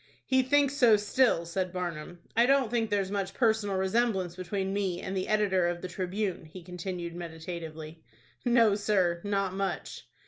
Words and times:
"He 0.25 0.41
thinks 0.41 0.73
so 0.75 0.97
still," 0.97 1.45
said 1.45 1.71
Barnum. 1.71 2.21
"I 2.35 2.47
don't 2.47 2.71
think 2.71 2.89
there's 2.89 3.11
much 3.11 3.35
personal 3.35 3.75
resemblance 3.75 4.35
between 4.35 4.73
me 4.73 4.99
and 4.99 5.15
the 5.15 5.27
editor 5.27 5.67
of 5.67 5.83
the 5.83 5.87
'Tribune,'" 5.87 6.45
he 6.45 6.63
continued, 6.63 7.13
meditatively. 7.15 8.01
"No, 8.43 8.73
sir, 8.73 9.21
not 9.23 9.53
much." 9.53 10.07